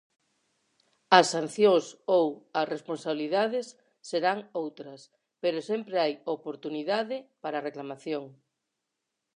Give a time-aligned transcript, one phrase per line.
[1.19, 1.85] As sancións
[2.17, 2.25] ou
[2.59, 3.67] as responsabilidades
[4.09, 5.01] serán outras,
[5.41, 8.23] pero sempre hai oportunidade para a reclamación.